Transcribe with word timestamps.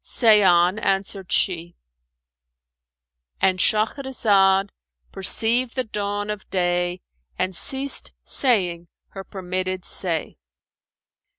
"Say 0.03 0.41
on," 0.43 0.79
answered 0.79 1.31
she.—And 1.31 3.59
Shahrazad 3.59 4.71
perceived 5.11 5.75
the 5.75 5.83
dawn 5.83 6.31
of 6.31 6.49
day 6.49 7.01
and 7.37 7.55
ceased 7.55 8.11
saying 8.23 8.87
her 9.09 9.23
permitted 9.23 9.85
say. 9.85 10.39